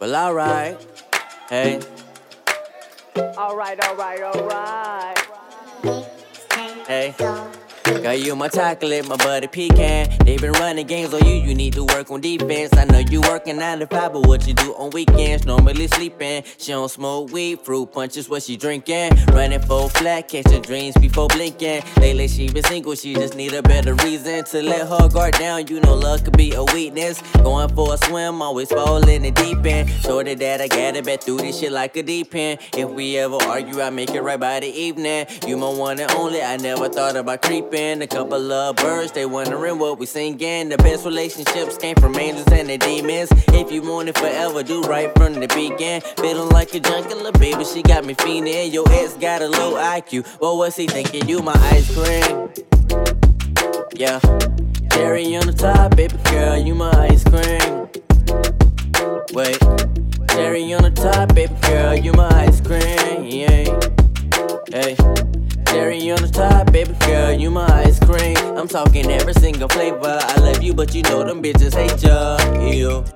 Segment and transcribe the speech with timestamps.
[0.00, 0.76] Well, alright.
[1.48, 1.80] Hey.
[3.16, 5.18] Alright, alright, alright.
[6.86, 7.14] Hey.
[7.84, 10.08] Girl, you my chocolate, my buddy pecan.
[10.24, 12.72] They been running games on you, you need to work on defense.
[12.72, 15.44] I know you working 9 to 5, but what you do on weekends?
[15.44, 16.44] Normally sleeping.
[16.56, 19.10] She don't smoke weed, fruit punches, what she drinking.
[19.32, 21.82] Running full flat, catching dreams before blinking.
[21.98, 25.66] Lately she been single, she just need a better reason to let her guard down.
[25.66, 27.20] You know love could be a weakness.
[27.42, 29.90] Going for a swim, always falling in the deep end.
[29.90, 32.60] Shorty that I gotta bet through this shit like a deep end.
[32.74, 35.26] If we ever argue, I make it right by the evening.
[35.46, 37.73] You my one and only, I never thought about creeping.
[37.74, 40.68] A couple of birds, they wondering what we singing.
[40.68, 43.28] The best relationships came from angels and the demons.
[43.48, 46.02] If you want it forever, do right from the beginning.
[46.18, 48.72] Feeling like a junkie, little baby, she got me fiending.
[48.72, 50.24] Your ex got a low IQ.
[50.38, 51.28] What was he thinking?
[51.28, 52.48] You my ice cream.
[53.96, 54.20] Yeah.
[54.92, 57.88] Cherry on the top, baby girl, you my ice cream.
[59.32, 59.58] Wait.
[60.28, 63.24] Cherry on the top, baby girl, you my ice cream.
[63.24, 63.80] Yeah.
[64.70, 65.13] Hey.
[66.04, 68.36] Cherry on the top, baby girl, you my ice cream.
[68.58, 70.18] I'm talking every single flavor.
[70.20, 72.36] I love you, but you know them bitches hate ya.
[72.60, 73.13] Ew.